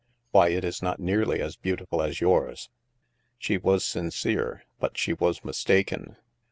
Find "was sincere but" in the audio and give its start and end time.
3.59-4.97